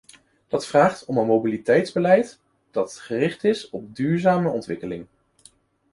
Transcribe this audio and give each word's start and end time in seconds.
Dat 0.47 0.65
vraagt 0.67 1.05
om 1.05 1.17
een 1.17 1.25
mobiliteitsbeleid 1.27 2.39
dat 2.71 2.93
gericht 2.97 3.43
is 3.43 3.69
op 3.69 3.95
duurzame 3.95 4.49
ontwikkeling. 4.49 5.05